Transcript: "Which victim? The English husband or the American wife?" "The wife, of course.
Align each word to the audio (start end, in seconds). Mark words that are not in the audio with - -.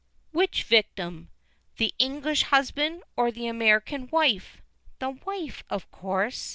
"Which 0.31 0.63
victim? 0.63 1.29
The 1.77 1.93
English 1.99 2.41
husband 2.45 3.03
or 3.15 3.29
the 3.29 3.45
American 3.45 4.09
wife?" 4.09 4.59
"The 4.97 5.11
wife, 5.11 5.63
of 5.69 5.91
course. 5.91 6.49